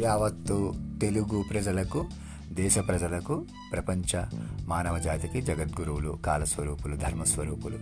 [0.00, 2.04] యావత్తు తెలుగు ప్రజలకు
[2.52, 4.24] దేశ ప్రజలకు ప్రపంచ
[4.64, 7.78] మానవ జాతికి జగద్గురువులు కాలస్వరూపులు ధర్మస్వరూపులు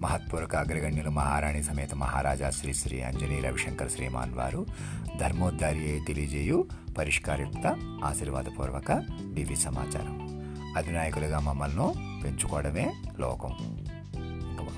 [0.00, 4.66] మహత్పూర్వక అగ్రగణ్యులు మహారాణి సమేత మహారాజా శ్రీ శ్రీ అంజనీ రవిశంకర్ శ్రీమాన్ వారు
[5.20, 6.64] ధర్మోద్ధారి తెలియజేయు
[6.98, 8.92] పరిష్కారయుక్త ఆశీర్వాదపూర్వక
[9.22, 10.44] దివ్య సమాచారం.
[10.76, 13.50] అధినాయకులుగా మమ్మల్ని పెంచుకోవడమే లోకం.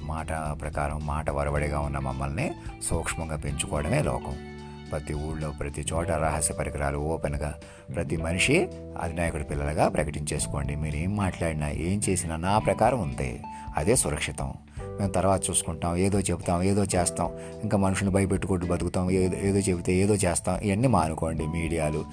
[0.02, 4.53] మాట ప్రకారం మాట వరవడిగా ఉన్న మమ్మల్ని సూక్ష్మంగా పెంచుకోవడమే లోకం.
[4.90, 7.54] ప్రతి ఊళ్ళో ప్రతి చోట రహస్య పరికరాలు ఓపెన్గా
[7.94, 8.68] ప్రతి మనిషి
[9.00, 10.76] అధినాయకుడి పిల్లలుగా ప్రకటించేసుకోండి.
[10.76, 13.42] మీరు ఏం మాట్లాడినా ఏం చేసినా నా ప్రకారం ఉంది
[13.76, 14.54] అదే సురక్షితం.
[14.80, 17.30] మేము తర్వాత చూసుకుంటాం ఏదో చెబుతాం ఏదో చేస్తాం.
[17.62, 20.58] ఇంకా మనుషులు భయపెట్టుకుంటూ బతుకుతాం ఏదో ఏదో చెబితే ఏదో చేస్తాం.
[20.58, 21.46] ఇవన్నీ మానుకోండి.
[21.46, 22.04] మీడియాలు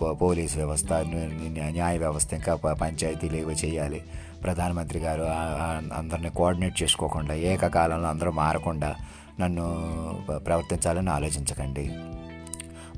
[0.00, 4.02] పో- పోలీస్ వ్యవస్థ న్యాయ వ్యవస్థ ఇంకా పంచాయతీలు ఏవో చేయాలి.
[4.44, 5.22] ప్రధానమంత్రి గారు
[5.94, 8.94] అందరిని కోఆర్డినేట్ చేసుకోకుండా ఏకకాలంలో అందరూ మారకుండా
[9.40, 9.66] నన్ను
[10.46, 11.84] ప్రవర్తించాలని ఆలోచించకండి.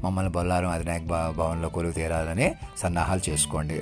[0.05, 3.75] మమ్మల్ని బొల్లారం అధినాయక భ భవన్లో కొలువు తీరాలని సన్నాహాలు చేసుకోండి.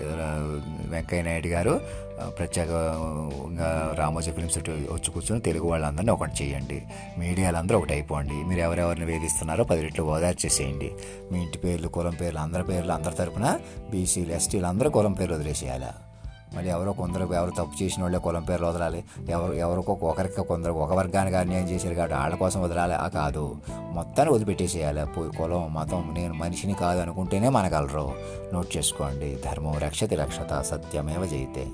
[0.92, 1.74] వెంకయ్య నాయుడు గారు
[2.38, 6.78] ప్రత్యేకంగా రామోజీ ఫిల్మ్స్ వచ్చి కూర్చొని తెలుగు వాళ్ళందరినీ ఒకటి చేయండి.
[7.18, 8.36] మీడియాలందరూ ఒకటి అయిపోండి.
[8.48, 10.90] మీరు ఎవరెవరిని వేధిస్తున్నారో పది రెట్లు ఓదార్చేసేయండి
[11.32, 13.58] మీ ఇంటి పేర్లు కులం పేర్లు అందరి పేర్లు అందరి తరపున
[13.90, 15.90] బీసీలు ఎస్టీలు అందరూ కులం పేర్లు వదిలేసేయాలి?
[16.54, 19.04] మళ్ళీ ఎవరో కొందరు ఎవరు తప్పు చేసిన వాళ్ళే కులం పేర్లు వదలాలి.
[19.28, 22.94] ఎవరు ఎవరికో ఒకరికి కొందరు ఒక వర్గానికి అన్యాయం చేశారు కాబట్టి వాళ్ళ కోసం వదలాలి.
[22.94, 23.56] ఆ కాదు.
[23.70, 25.06] మొత్తాన్ని వదిలిపెట్టేసేయాలి.
[25.06, 28.12] పోయి కులం మతం నేను మనిషిని కాదు అనుకుంటేనే మనగలరు
[28.54, 29.38] నోట్ చేసుకోండి.
[29.44, 31.68] ధర్మం రక్షతి రక్షత సత్యమేవ జయితే.